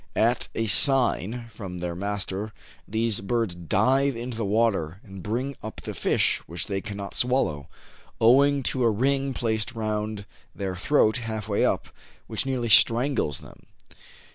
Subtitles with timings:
[0.15, 2.53] At a sign from their master,
[2.87, 7.67] these birds dive into the water, and bring up the fish which they cannot swallow,
[8.19, 10.25] owing to a ring placed around
[10.55, 11.87] their throat half way up,
[12.25, 13.67] which nearly strangles them.